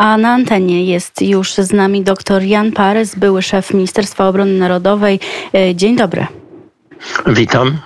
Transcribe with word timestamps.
A 0.00 0.16
na 0.16 0.32
antenie 0.32 0.84
jest 0.84 1.22
już 1.22 1.54
z 1.54 1.72
nami 1.72 2.02
dr 2.02 2.42
Jan 2.42 2.72
Parys, 2.72 3.14
były 3.14 3.42
szef 3.42 3.74
Ministerstwa 3.74 4.28
Obrony 4.28 4.58
Narodowej. 4.58 5.20
E, 5.54 5.74
dzień 5.74 5.96
dobry. 5.96 6.26
Witam. 7.26 7.78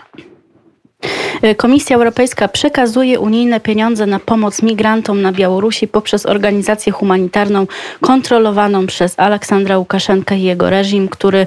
E, 1.42 1.54
Komisja 1.54 1.96
Europejska 1.96 2.48
przekazuje 2.48 3.20
unijne 3.20 3.60
pieniądze 3.60 4.06
na 4.06 4.18
pomoc 4.18 4.62
migrantom 4.62 5.22
na 5.22 5.32
Białorusi 5.32 5.88
poprzez 5.88 6.26
organizację 6.26 6.92
humanitarną 6.92 7.66
kontrolowaną 8.00 8.86
przez 8.86 9.14
Aleksandra 9.18 9.78
Łukaszenkę 9.78 10.38
i 10.38 10.42
jego 10.42 10.70
reżim, 10.70 11.08
który 11.08 11.46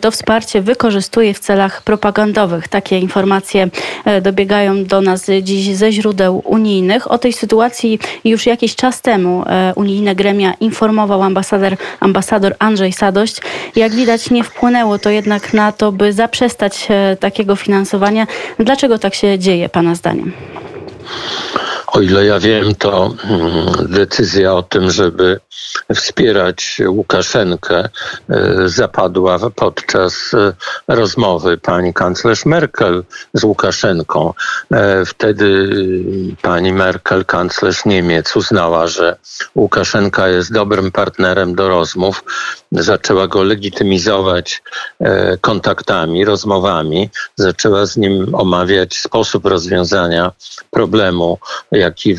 to 0.00 0.10
wsparcie 0.10 0.62
wykorzystuje 0.62 1.34
w 1.34 1.38
celach 1.38 1.82
propagandowych. 1.82 2.68
Takie 2.68 2.98
informacje 2.98 3.68
e, 4.04 4.20
dobiegają 4.20 4.84
do 4.84 5.00
nas 5.00 5.26
dziś 5.42 5.76
ze 5.76 5.92
źródeł 5.92 6.42
unijnych. 6.44 7.10
O 7.10 7.18
tej 7.18 7.32
sytuacji 7.32 7.98
już 8.24 8.46
jakiś 8.46 8.76
czas 8.76 9.00
temu 9.00 9.44
unijne 9.74 10.14
gremia 10.14 10.54
informował 10.60 11.22
ambasador, 11.22 11.76
ambasador 12.00 12.54
Andrzej 12.58 12.92
Sadość. 12.92 13.40
Jak 13.76 13.94
widać 13.94 14.30
nie 14.30 14.44
wpłynęło 14.44 14.98
to 14.98 15.10
jednak 15.10 15.54
na 15.54 15.72
to, 15.72 15.92
by 15.92 16.12
zaprzestać 16.12 16.88
takiego 17.20 17.56
finansowania. 17.56 18.26
Dlaczego 18.58 18.98
tak 18.98 19.14
się 19.14 19.35
dzieje 19.38 19.68
Pana 19.68 19.94
zdaniem? 19.94 20.32
O 21.96 22.00
ile 22.00 22.26
ja 22.26 22.38
wiem, 22.40 22.74
to 22.74 23.14
mm, 23.24 23.88
decyzja 23.88 24.54
o 24.54 24.62
tym, 24.62 24.90
żeby 24.90 25.40
wspierać 25.94 26.80
Łukaszenkę, 26.88 27.78
e, 27.78 27.88
zapadła 28.68 29.38
podczas 29.50 30.34
e, 30.34 30.52
rozmowy 30.88 31.58
pani 31.58 31.94
kanclerz 31.94 32.46
Merkel 32.46 33.04
z 33.34 33.44
Łukaszenką. 33.44 34.32
E, 34.72 35.04
wtedy 35.04 35.68
pani 36.42 36.72
Merkel, 36.72 37.24
kanclerz 37.24 37.84
Niemiec, 37.84 38.36
uznała, 38.36 38.86
że 38.86 39.16
Łukaszenka 39.54 40.28
jest 40.28 40.52
dobrym 40.52 40.92
partnerem 40.92 41.54
do 41.54 41.68
rozmów. 41.68 42.24
Zaczęła 42.72 43.28
go 43.28 43.42
legitymizować 43.42 44.62
kontaktami, 45.40 46.24
rozmowami. 46.24 47.10
Zaczęła 47.36 47.86
z 47.86 47.96
nim 47.96 48.34
omawiać 48.34 48.96
sposób 48.98 49.46
rozwiązania 49.46 50.32
problemu, 50.70 51.38
jaki 51.86 52.16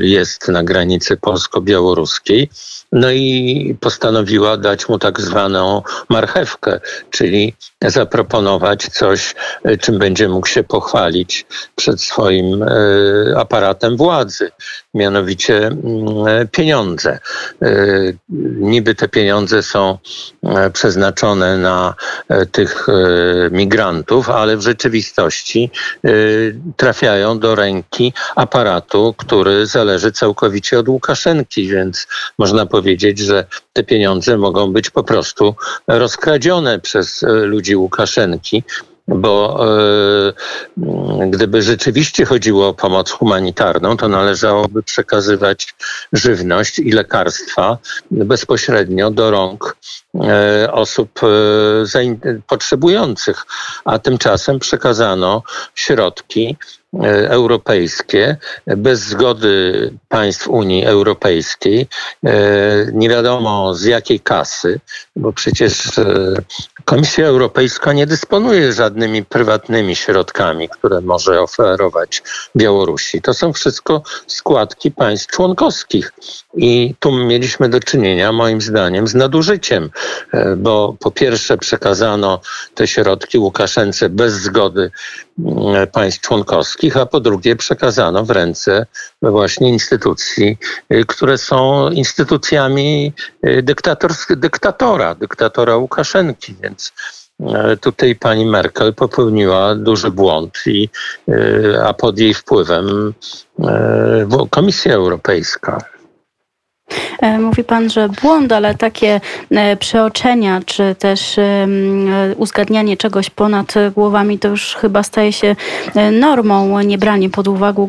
jest 0.00 0.48
na 0.48 0.62
granicy 0.62 1.16
polsko-białoruskiej. 1.16 2.50
No 2.92 3.10
i 3.10 3.76
postanowiła 3.80 4.56
dać 4.56 4.88
mu 4.88 4.98
tak 4.98 5.20
zwaną 5.20 5.82
marchewkę, 6.08 6.80
czyli 7.10 7.54
zaproponować 7.82 8.86
coś, 8.86 9.34
czym 9.80 9.98
będzie 9.98 10.28
mógł 10.28 10.46
się 10.46 10.64
pochwalić 10.64 11.46
przed 11.76 12.00
swoim 12.00 12.62
e, 12.62 12.68
aparatem 13.36 13.96
władzy, 13.96 14.50
mianowicie 14.94 15.66
mm, 15.66 16.48
pieniądze. 16.48 17.18
E, 17.62 17.76
niby 18.58 18.94
te 18.94 19.08
pieniądze 19.08 19.62
są 19.62 19.98
e, 20.42 20.70
przeznaczone 20.70 21.58
na 21.58 21.94
tych 22.52 22.86
migrantów, 23.50 24.30
ale 24.30 24.56
w 24.56 24.62
rzeczywistości 24.62 25.70
trafiają 26.76 27.38
do 27.38 27.54
ręki 27.54 28.12
aparatu, 28.36 28.93
który 29.16 29.66
zależy 29.66 30.12
całkowicie 30.12 30.78
od 30.78 30.88
Łukaszenki, 30.88 31.68
więc 31.68 32.06
można 32.38 32.66
powiedzieć, 32.66 33.18
że 33.18 33.46
te 33.72 33.84
pieniądze 33.84 34.38
mogą 34.38 34.72
być 34.72 34.90
po 34.90 35.04
prostu 35.04 35.54
rozkradzione 35.86 36.80
przez 36.80 37.22
e, 37.22 37.28
ludzi 37.28 37.76
Łukaszenki 37.76 38.62
bo 39.08 39.66
e, 39.68 40.32
gdyby 41.30 41.62
rzeczywiście 41.62 42.24
chodziło 42.24 42.68
o 42.68 42.74
pomoc 42.74 43.10
humanitarną, 43.10 43.96
to 43.96 44.08
należałoby 44.08 44.82
przekazywać 44.82 45.74
żywność 46.12 46.78
i 46.78 46.92
lekarstwa 46.92 47.78
bezpośrednio 48.10 49.10
do 49.10 49.30
rąk 49.30 49.76
osób 50.72 51.20
e, 51.24 52.38
potrzebujących, 52.46 53.46
a 53.84 53.98
tymczasem 53.98 54.58
przekazano 54.58 55.42
środki 55.74 56.56
E, 57.02 57.30
europejskie 57.30 58.36
bez 58.66 59.00
zgody 59.00 59.92
państw 60.08 60.48
Unii 60.48 60.84
Europejskiej, 60.84 61.88
e, 62.26 62.32
nie 62.92 63.08
wiadomo 63.08 63.74
z 63.74 63.84
jakiej 63.84 64.20
kasy, 64.20 64.80
bo 65.16 65.32
przecież 65.32 65.98
e, 65.98 66.34
Komisja 66.84 67.26
Europejska 67.26 67.92
nie 67.92 68.06
dysponuje 68.06 68.72
żadnymi 68.72 69.24
prywatnymi 69.24 69.96
środkami, 69.96 70.68
które 70.68 71.00
może 71.00 71.40
oferować 71.40 72.22
Białorusi. 72.56 73.22
To 73.22 73.34
są 73.34 73.52
wszystko 73.52 74.02
składki 74.26 74.90
państw 74.90 75.26
członkowskich. 75.26 76.12
I 76.56 76.94
tu 77.00 77.12
mieliśmy 77.12 77.68
do 77.68 77.80
czynienia, 77.80 78.32
moim 78.32 78.60
zdaniem, 78.60 79.08
z 79.08 79.14
nadużyciem, 79.14 79.90
bo 80.56 80.96
po 81.00 81.10
pierwsze 81.10 81.58
przekazano 81.58 82.40
te 82.74 82.86
środki 82.86 83.38
Łukaszence 83.38 84.08
bez 84.08 84.32
zgody 84.32 84.90
państw 85.92 86.20
członkowskich, 86.20 86.96
a 86.96 87.06
po 87.06 87.20
drugie 87.20 87.56
przekazano 87.56 88.24
w 88.24 88.30
ręce 88.30 88.86
właśnie 89.22 89.68
instytucji, 89.68 90.58
y, 90.92 91.04
które 91.08 91.38
są 91.38 91.90
instytucjami 91.90 93.12
y, 93.46 93.62
dyktatora, 94.36 95.14
dyktatora 95.14 95.76
Łukaszenki, 95.76 96.54
więc 96.62 96.92
Tutaj 97.80 98.14
pani 98.14 98.46
Merkel 98.46 98.94
popełniła 98.94 99.74
duży 99.74 100.10
błąd, 100.10 100.58
i, 100.66 100.88
a 101.84 101.94
pod 101.94 102.18
jej 102.18 102.34
wpływem 102.34 103.14
Komisja 104.50 104.94
Europejska. 104.94 105.93
E, 107.22 107.38
mówi 107.38 107.64
Pan, 107.64 107.90
że 107.90 108.08
błąd, 108.08 108.52
ale 108.52 108.74
takie 108.74 109.20
e, 109.50 109.76
przeoczenia, 109.76 110.60
czy 110.66 110.94
też 110.98 111.38
e, 111.38 111.66
uzgadnianie 112.36 112.96
czegoś 112.96 113.30
ponad 113.30 113.74
głowami, 113.94 114.38
to 114.38 114.48
już 114.48 114.74
chyba 114.74 115.02
staje 115.02 115.32
się 115.32 115.56
normą, 116.12 116.80
nie 116.80 116.98
branie 116.98 117.30
pod 117.30 117.48
uwagę, 117.48 117.88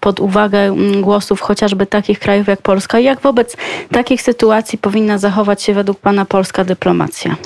pod 0.00 0.20
uwagę 0.20 0.76
głosów 1.00 1.40
chociażby 1.40 1.86
takich 1.86 2.18
krajów 2.18 2.46
jak 2.48 2.62
Polska. 2.62 2.98
Jak 2.98 3.20
wobec 3.20 3.56
takich 3.92 4.22
sytuacji 4.22 4.78
powinna 4.78 5.18
zachować 5.18 5.62
się 5.62 5.74
według 5.74 5.98
Pana 5.98 6.24
polska 6.24 6.64
dyplomacja? 6.64 7.36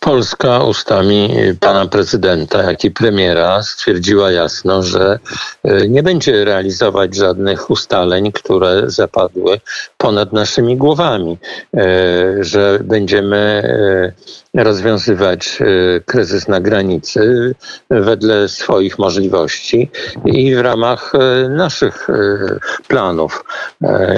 Polska 0.00 0.64
ustami 0.64 1.30
pana 1.60 1.86
prezydenta, 1.86 2.62
jak 2.62 2.84
i 2.84 2.90
premiera 2.90 3.62
stwierdziła 3.62 4.30
jasno, 4.30 4.82
że 4.82 5.18
e, 5.64 5.88
nie 5.88 6.02
będzie 6.02 6.44
realizować 6.44 7.14
żadnych 7.14 7.70
ustaleń, 7.70 8.32
które 8.32 8.82
zapadły 8.86 9.60
ponad 9.98 10.32
naszymi 10.32 10.76
głowami, 10.76 11.38
e, 11.76 12.44
że 12.44 12.78
będziemy 12.84 13.62
rozwiązywać 14.54 15.58
kryzys 16.06 16.48
na 16.48 16.60
granicy 16.60 17.54
wedle 17.90 18.48
swoich 18.48 18.98
możliwości 18.98 19.90
i 20.24 20.54
w 20.54 20.60
ramach 20.60 21.12
naszych 21.48 22.08
planów. 22.88 23.44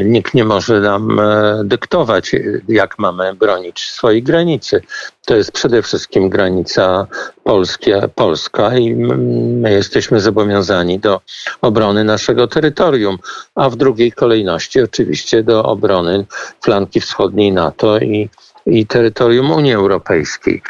Nikt 0.05 0.35
nie 0.35 0.45
może 0.45 0.81
nam 0.81 1.21
dyktować, 1.65 2.33
jak 2.69 2.99
mamy 2.99 3.35
bronić 3.35 3.81
swojej 3.81 4.23
granicy. 4.23 4.83
To 5.27 5.37
jest 5.37 5.53
przede 5.53 5.83
wszystkim 5.83 6.29
granica 6.29 7.07
Polskia, 7.45 8.09
Polska 8.09 8.77
i 8.77 8.95
my 8.95 9.73
jesteśmy 9.73 10.21
zobowiązani 10.21 10.99
do 10.99 11.21
obrony 11.61 12.05
naszego 12.05 12.49
terytorium, 12.49 13.19
a 13.55 13.71
w 13.71 13.77
drugiej 13.77 14.13
kolejności 14.13 14.83
oczywiście 14.83 15.43
do 15.43 15.65
obrony 15.65 16.27
flanki 16.63 17.01
wschodniej 17.01 17.53
NATO 17.53 17.99
i 17.99 18.29
i 18.67 18.87
terytorium 18.87 19.51
Unii 19.51 19.73
Europejskiej. 19.73 20.63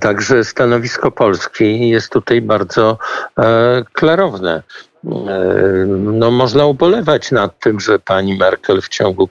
Także 0.00 0.44
stanowisko 0.44 1.10
Polski 1.10 1.88
jest 1.88 2.12
tutaj 2.12 2.40
bardzo 2.40 2.98
e, 3.38 3.84
klarowne. 3.92 4.62
E, 5.04 5.84
no, 5.88 6.30
można 6.30 6.66
ubolewać 6.66 7.30
nad 7.30 7.60
tym, 7.60 7.80
że 7.80 7.98
pani 7.98 8.38
Merkel 8.38 8.80
w 8.80 8.88
ciągu 8.88 9.28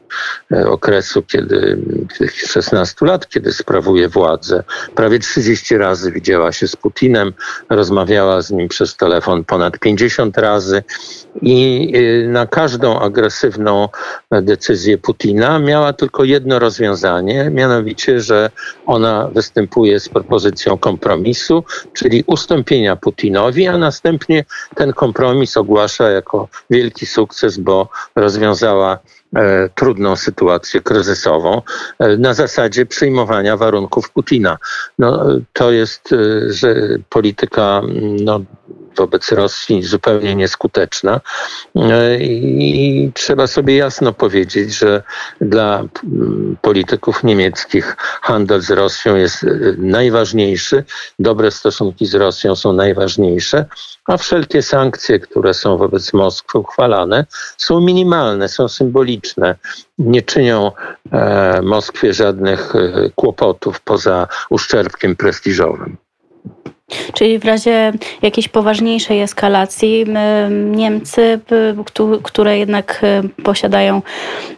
e, 0.52 0.70
okresu, 0.70 1.24
kiedy 1.24 1.78
16 2.34 3.06
lat, 3.06 3.28
kiedy 3.28 3.54
sprawuje 3.54 4.10
władzę, 4.10 4.64
prawie 4.96 5.20
30 5.20 5.78
razy 5.78 6.12
widziała 6.12 6.52
się 6.52 6.68
z 6.68 6.76
Putinem, 6.76 7.34
rozmawiała 7.70 8.42
z 8.42 8.52
nim 8.52 8.68
przez 8.68 8.96
telefon 8.96 9.44
ponad 9.44 9.80
50 9.80 10.38
razy 10.38 10.84
i 11.42 11.92
e, 11.96 12.28
na 12.28 12.46
każdą 12.46 13.00
agresywną 13.00 13.90
decyzję 14.32 14.98
Putina 14.98 15.60
miała 15.60 15.94
tylko 15.94 16.24
jedno 16.24 16.60
rozwiązanie, 16.60 17.50
mianowicie, 17.54 18.22
że 18.22 18.50
ona 18.86 19.30
występuje 19.34 20.00
z 20.00 20.10
propozycją 20.10 20.78
kompromisu, 20.78 21.64
czyli 21.94 22.24
ustąpienia 22.28 22.96
Putinowi, 22.96 23.68
a 23.68 23.78
następnie 23.78 24.46
ten 24.76 24.94
kompromis 24.94 25.58
ogłasza 25.68 26.10
jako 26.10 26.48
wielki 26.70 27.06
sukces, 27.06 27.58
bo 27.58 27.90
rozwiązała 28.16 29.00
e, 29.36 29.70
trudną 29.76 30.16
sytuację 30.16 30.82
kryzysową 30.82 31.62
e, 32.00 32.18
na 32.18 32.34
zasadzie 32.34 32.86
przyjmowania 32.86 33.58
warunków 33.58 34.10
Putina. 34.10 34.58
No, 35.00 35.26
to 35.54 35.72
jest 35.72 36.16
że 36.48 36.76
polityka 37.10 37.82
no, 38.22 38.40
wobec 38.98 39.32
Rosji 39.32 39.84
zupełnie 39.84 40.36
nieskuteczna. 40.36 41.22
I 42.20 43.12
trzeba 43.14 43.48
sobie 43.48 43.76
jasno 43.76 44.14
powiedzieć, 44.14 44.78
że 44.78 45.04
dla 45.42 45.84
polityków 46.62 47.24
niemieckich 47.24 47.96
handel 48.22 48.62
z 48.62 48.72
Rosją 48.72 49.16
jest 49.16 49.46
najważniejszy, 49.78 50.84
dobre 51.20 51.52
stosunki 51.52 52.06
z 52.06 52.16
Rosją 52.16 52.56
są 52.56 52.74
najważniejsze, 52.74 53.66
a 54.06 54.18
wszelkie 54.18 54.62
sankcje, 54.62 55.20
które 55.20 55.54
są 55.54 55.78
wobec 55.78 56.14
Moskwy 56.14 56.60
uchwalane, 56.60 57.26
są 57.58 57.82
minimalne, 57.82 58.50
są 58.50 58.68
symboliczne, 58.68 59.56
nie 59.98 60.22
czynią 60.22 60.72
e, 61.12 61.62
Moskwie 61.62 62.14
żadnych 62.14 62.76
e, 62.76 63.10
kłopotów 63.16 63.80
poza 63.82 64.28
uszczerbkiem 64.50 65.16
prestiżowym. 65.16 65.98
Czyli 67.14 67.40
w 67.40 67.46
razie 67.46 67.94
jakiejś 68.22 68.48
poważniejszej 68.48 69.22
eskalacji 69.22 70.06
Niemcy, 70.52 71.40
które 72.24 72.58
jednak 72.58 73.02
posiadają 73.44 74.02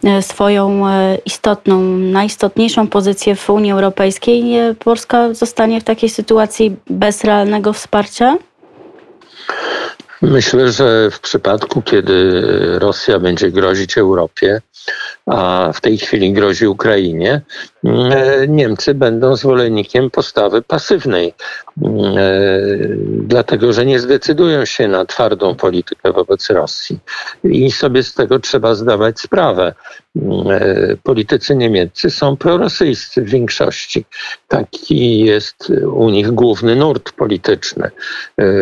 e, 0.04 0.22
swoją 0.22 0.88
e, 0.88 1.18
istotną, 1.26 1.80
najistotniejszą 1.98 2.88
pozycję 2.88 3.36
w 3.36 3.50
Unii 3.50 3.72
Europejskiej, 3.72 4.42
Polska 4.78 5.34
zostanie 5.34 5.80
w 5.80 5.84
takiej 5.84 6.10
sytuacji 6.10 6.76
bez 6.90 7.24
realnego 7.24 7.72
wsparcia? 7.72 8.36
Myślę, 10.22 10.72
że 10.72 11.10
w 11.10 11.20
przypadku, 11.20 11.82
kiedy 11.82 12.42
Rosja 12.78 13.18
będzie 13.18 13.50
grozić 13.50 13.98
Europie, 13.98 14.60
a 15.26 15.70
w 15.74 15.80
tej 15.80 15.98
chwili 15.98 16.32
grozi 16.32 16.66
Ukrainie, 16.66 17.40
Niemcy 18.48 18.94
będą 18.94 19.36
zwolennikiem 19.36 20.10
postawy 20.10 20.62
pasywnej, 20.62 21.34
dlatego 23.02 23.72
że 23.72 23.86
nie 23.86 24.00
zdecydują 24.00 24.64
się 24.64 24.88
na 24.88 25.04
twardą 25.04 25.54
politykę 25.54 26.12
wobec 26.12 26.50
Rosji. 26.50 26.98
I 27.44 27.70
sobie 27.70 28.02
z 28.02 28.14
tego 28.14 28.38
trzeba 28.38 28.74
zdawać 28.74 29.20
sprawę. 29.20 29.74
Politycy 31.02 31.56
niemieccy 31.56 32.10
są 32.10 32.36
prorosyjscy 32.36 33.22
w 33.22 33.28
większości. 33.28 34.04
Taki 34.48 35.20
jest 35.20 35.72
u 35.92 36.10
nich 36.10 36.30
główny 36.30 36.76
nurt 36.76 37.12
polityczny. 37.12 37.90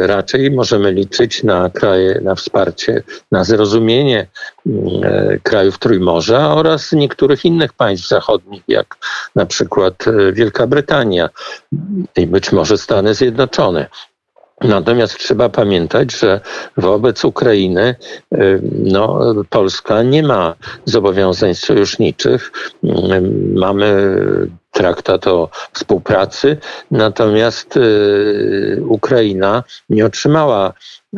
Raczej 0.03 0.50
możemy 0.50 0.93
liczyć 0.93 1.43
na 1.43 1.70
kraje, 1.70 2.20
na 2.23 2.35
wsparcie, 2.35 3.03
na 3.32 3.44
zrozumienie 3.44 4.26
krajów 5.43 5.79
Trójmorza 5.79 6.55
oraz 6.55 6.93
niektórych 6.93 7.44
innych 7.44 7.73
państw 7.73 8.09
zachodnich, 8.09 8.62
jak 8.69 8.97
na 9.34 9.46
przykład 9.46 10.08
e, 10.08 10.32
Wielka 10.32 10.66
Brytania 10.66 11.28
i 12.16 12.26
być 12.26 12.52
może 12.52 12.78
Stany 12.78 13.14
Zjednoczone. 13.14 13.87
Natomiast 14.60 15.19
trzeba 15.19 15.49
pamiętać, 15.49 16.12
że 16.12 16.40
wobec 16.76 17.25
Ukrainy 17.25 17.94
e, 18.32 18.38
no, 18.72 19.34
Polska 19.50 20.02
nie 20.02 20.22
ma 20.22 20.55
zobowiązań 20.84 21.55
sojuszniczych. 21.55 22.52
Mamy 23.55 24.12
traktat 24.78 25.26
o 25.26 25.49
współpracy, 25.72 26.56
natomiast 26.90 27.76
y, 27.76 28.82
Ukraina 28.88 29.64
nie 29.90 30.06
otrzymała 30.06 30.72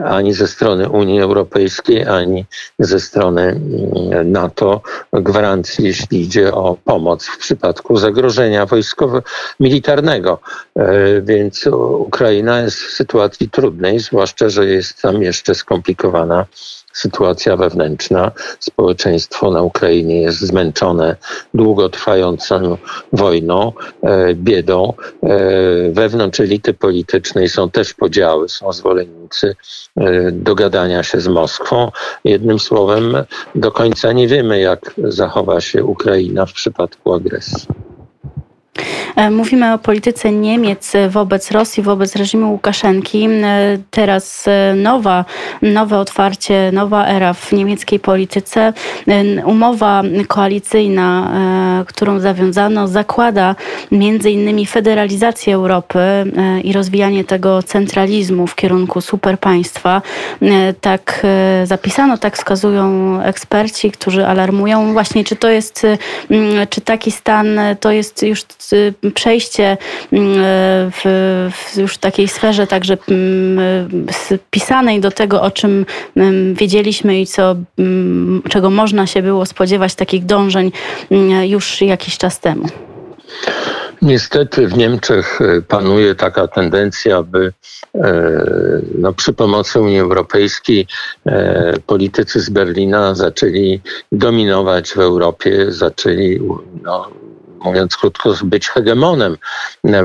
ani 0.04 0.34
ze 0.34 0.46
strony 0.46 0.88
Unii 0.88 1.20
Europejskiej, 1.20 2.06
ani 2.06 2.44
ze 2.78 3.00
strony 3.00 3.42
mm, 3.42 4.32
NATO 4.32 4.82
gwarancji, 5.12 5.84
jeśli 5.84 6.20
idzie 6.20 6.54
o 6.54 6.76
pomoc 6.84 7.26
w 7.26 7.38
przypadku 7.38 7.96
zagrożenia 7.96 8.66
wojskowego, 8.66 9.26
militarnego. 9.60 10.38
E, 10.76 11.22
więc 11.22 11.66
Ukraina 11.96 12.60
jest 12.60 12.76
w 12.76 12.92
sytuacji 12.92 13.50
trudnej, 13.50 13.98
zwłaszcza, 13.98 14.48
że 14.48 14.66
jest 14.66 15.02
tam 15.02 15.22
jeszcze 15.22 15.54
skomplikowana 15.54 16.46
sytuacja 16.92 17.56
wewnętrzna. 17.56 18.32
Społeczeństwo 18.60 19.50
na 19.50 19.62
Ukrainie 19.62 20.22
jest 20.22 20.40
zmęczone 20.40 21.16
długotrwającą 21.54 22.76
wojną, 23.12 23.72
e, 24.02 24.34
biedą. 24.34 24.92
E, 25.22 25.38
wewnątrz 25.90 26.40
elity 26.40 26.74
politycznej 26.74 27.48
są 27.48 27.70
też 27.70 27.94
podziały, 27.94 28.48
są 28.48 28.72
zwolennicy 28.72 29.56
dogadania 30.32 31.02
się 31.02 31.20
z 31.20 31.28
Moskwą. 31.28 31.90
Jednym 32.24 32.58
słowem, 32.58 33.16
do 33.54 33.72
końca 33.72 34.12
nie 34.12 34.28
wiemy, 34.28 34.60
jak 34.60 34.94
zachowa 34.98 35.60
się 35.60 35.84
Ukraina 35.84 36.46
w 36.46 36.52
przypadku 36.52 37.12
agresji. 37.12 37.66
E, 39.16 39.30
mówimy 39.30 39.72
o 39.72 39.78
polityce 39.78 40.32
Niemiec 40.32 40.92
wobec 41.08 41.50
Rosji, 41.50 41.82
wobec 41.82 42.16
reżimu 42.16 42.52
Łukaszenki. 42.52 43.24
E, 43.24 43.78
teraz 43.90 44.48
e, 44.48 44.74
nowa, 44.74 45.24
nowe 45.62 45.98
otwarcie, 45.98 46.70
nowa 46.72 47.06
era 47.06 47.32
w 47.32 47.52
niemieckiej 47.52 48.00
polityce. 48.00 48.72
Umowa 49.44 50.02
koalicyjna, 50.28 51.32
którą 51.86 52.20
zawiązano, 52.20 52.88
zakłada 52.88 53.56
między 53.90 54.30
innymi 54.30 54.66
federalizację 54.66 55.54
Europy 55.54 55.98
i 56.64 56.72
rozwijanie 56.72 57.24
tego 57.24 57.62
centralizmu 57.62 58.46
w 58.46 58.54
kierunku 58.54 59.00
superpaństwa. 59.00 60.02
Tak 60.80 61.26
zapisano, 61.64 62.18
tak 62.18 62.36
wskazują 62.36 63.20
eksperci, 63.22 63.90
którzy 63.90 64.26
alarmują 64.26 64.92
właśnie, 64.92 65.24
czy 65.24 65.36
to 65.36 65.48
jest, 65.48 65.86
czy 66.70 66.80
taki 66.80 67.10
stan 67.10 67.58
to 67.80 67.90
jest 67.90 68.22
już 68.22 68.44
przejście 69.14 69.76
mm, 70.12 70.34
w, 70.90 71.02
w 71.52 71.78
już 71.78 71.98
takiej 71.98 72.28
sferze 72.28 72.66
także 72.66 72.96
mm, 73.08 73.96
pisanej 74.50 75.00
do 75.00 75.10
tego, 75.10 75.42
o 75.42 75.50
czym 75.50 75.86
mm, 76.16 76.54
wiedzieliśmy 76.54 77.20
i 77.20 77.26
co, 77.26 77.56
czego 78.48 78.70
można 78.70 79.06
się 79.06 79.22
było 79.22 79.46
spodziewać, 79.46 79.94
takich 79.94 80.26
dążeń 80.26 80.72
już 81.46 81.82
jakiś 81.82 82.18
czas 82.18 82.40
temu. 82.40 82.68
Niestety 84.02 84.68
w 84.68 84.76
Niemczech 84.76 85.38
panuje 85.68 86.14
taka 86.14 86.48
tendencja, 86.48 87.16
aby 87.16 87.52
e, 87.94 88.32
no, 88.98 89.12
przy 89.12 89.32
pomocy 89.32 89.80
Unii 89.80 90.00
Europejskiej 90.00 90.86
e, 91.26 91.74
politycy 91.86 92.40
z 92.40 92.50
Berlina 92.50 93.14
zaczęli 93.14 93.80
dominować 94.12 94.90
w 94.90 94.98
Europie, 94.98 95.66
zaczęli 95.68 96.40
no, 96.82 97.10
mówiąc 97.64 97.96
krótko, 97.96 98.34
być 98.44 98.68
hegemonem, 98.68 99.36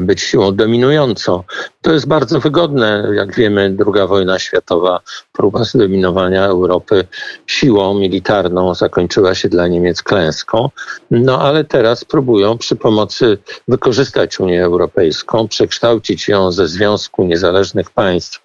być 0.02 0.22
siłą 0.22 0.56
dominującą. 0.56 1.44
To 1.82 1.94
jest 1.94 2.08
bardzo 2.08 2.40
wygodne. 2.40 3.10
Jak 3.14 3.36
wiemy, 3.36 3.76
II 3.96 4.08
wojna 4.08 4.40
światowa, 4.40 5.00
próba 5.34 5.64
zdominowania 5.64 6.46
Europy 6.46 7.08
siłą 7.48 7.94
militarną 8.00 8.76
zakończyła 8.76 9.36
się 9.36 9.50
dla 9.50 9.68
Niemiec 9.68 10.04
klęską. 10.04 10.70
No 11.12 11.42
ale 11.42 11.64
teraz 11.64 12.06
próbują 12.06 12.58
przy 12.58 12.76
pomocy 12.76 13.38
wykorzystać 13.68 14.40
Unię 14.40 14.64
Europejską, 14.64 15.48
przekształcić 15.48 16.28
ją 16.28 16.52
ze 16.52 16.68
Związku 16.68 17.24
Niezależnych 17.24 17.90
Państw 17.90 18.45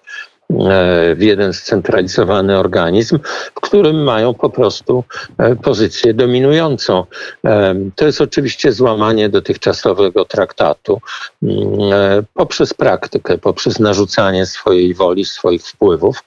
w 1.15 1.21
jeden 1.21 1.53
scentralizowany 1.53 2.57
organizm, 2.57 3.19
w 3.55 3.61
którym 3.61 4.03
mają 4.03 4.33
po 4.33 4.49
prostu 4.49 5.03
e, 5.37 5.55
pozycję 5.55 6.13
dominującą. 6.13 7.05
E, 7.45 7.75
to 7.95 8.05
jest 8.05 8.21
oczywiście 8.21 8.71
złamanie 8.71 9.29
dotychczasowego 9.29 10.25
traktatu 10.25 11.01
mm, 11.43 12.25
poprzez 12.33 12.73
praktykę, 12.73 13.37
poprzez 13.37 13.79
narzucanie 13.79 14.45
swojej 14.45 14.93
woli, 14.93 15.25
swoich 15.25 15.63
wpływów. 15.63 16.23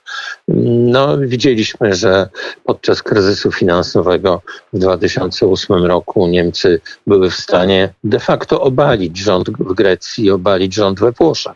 No, 0.47 1.17
widzieliśmy, 1.17 1.95
że 1.95 2.29
podczas 2.63 3.03
kryzysu 3.03 3.51
finansowego 3.51 4.41
w 4.73 4.79
2008 4.79 5.85
roku 5.85 6.27
Niemcy 6.27 6.81
były 7.07 7.29
w 7.29 7.35
stanie 7.35 7.93
de 8.03 8.19
facto 8.19 8.61
obalić 8.61 9.17
rząd 9.17 9.49
w 9.49 9.73
Grecji 9.73 10.25
i 10.25 10.31
obalić 10.31 10.73
rząd 10.73 10.99
we 10.99 11.11
Włoszech. 11.11 11.55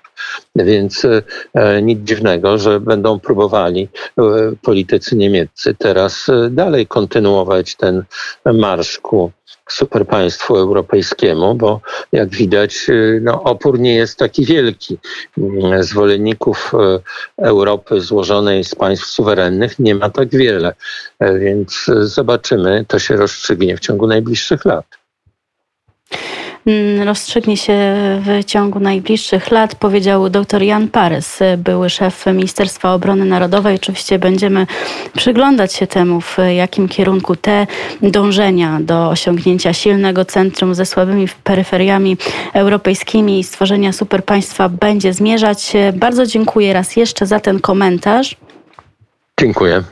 Więc 0.55 1.05
nic 1.81 1.99
dziwnego, 1.99 2.57
że 2.59 2.79
będą 2.79 3.19
próbowali 3.19 3.89
e, 4.17 4.21
politycy 4.61 5.15
niemieccy 5.15 5.75
teraz 5.75 6.29
e, 6.29 6.49
dalej 6.49 6.87
kontynuować 6.87 7.75
ten 7.75 8.03
marsz 8.45 8.99
ku 8.99 9.31
superpaństwu 9.69 10.57
europejskiemu, 10.57 11.55
bo 11.55 11.81
jak 12.11 12.29
widać, 12.29 12.89
e, 12.89 13.19
no, 13.21 13.43
opór 13.43 13.79
nie 13.79 13.95
jest 13.95 14.19
taki 14.19 14.45
wielki. 14.45 14.97
Mm, 15.37 15.83
zwolenników 15.83 16.71
Europy 17.37 18.01
złożonej 18.01 18.63
z 18.63 18.75
państw 18.75 19.05
suwerennych 19.05 19.79
nie 19.79 19.95
ma 19.95 20.09
tak 20.09 20.29
wiele, 20.29 20.73
więc 21.21 21.85
zobaczymy, 22.01 22.85
to 22.87 22.99
się 22.99 23.15
rozstrzygnie 23.15 23.77
w 23.77 23.79
ciągu 23.79 24.07
najbliższych 24.07 24.65
lat. 24.65 24.98
Mm, 26.69 27.07
rozstrzygnie 27.07 27.57
się 27.57 27.73
w 28.21 28.45
ciągu 28.45 28.79
najbliższych 28.79 29.51
lat, 29.51 29.75
powiedział 29.75 30.29
dr 30.29 30.61
Jan 30.61 30.87
Parys, 30.87 31.39
były 31.57 31.89
szef 31.89 32.25
Ministerstwa 32.25 32.93
Obrony 32.93 33.25
Narodowej. 33.25 33.75
Oczywiście 33.75 34.19
będziemy 34.19 34.67
przyglądać 35.15 35.73
się 35.73 35.87
temu, 35.87 36.21
w 36.21 36.37
jakim 36.55 36.87
kierunku 36.87 37.35
te 37.35 37.67
dążenia 38.01 38.79
do 38.81 39.09
osiągnięcia 39.09 39.73
silnego 39.73 40.25
centrum 40.25 40.75
ze 40.75 40.85
słabymi 40.85 41.27
peryferiami 41.43 42.17
europejskimi 42.53 43.39
i 43.39 43.43
stworzenia 43.43 43.93
superpaństwa 43.93 44.69
będzie 44.69 45.13
zmierzać. 45.13 45.73
Bardzo 45.93 46.25
dziękuję 46.25 46.73
raz 46.73 46.95
jeszcze 46.95 47.25
za 47.25 47.39
ten 47.39 47.59
komentarz. 47.59 48.35
Dziękuję. 49.39 49.83